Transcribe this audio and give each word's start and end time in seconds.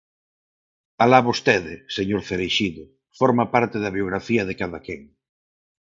Alá 1.03 1.19
vostede, 1.29 1.73
señor 1.97 2.21
Cereixido, 2.29 2.83
forma 3.19 3.45
parte 3.55 3.77
da 3.83 3.93
biografía 3.97 4.43
de 4.45 4.55
cada 4.61 4.79
quen. 4.85 5.01